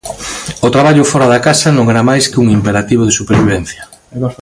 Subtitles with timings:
[0.67, 3.83] O traballo fóra da casa non era máis que un imperativo de supervivencia.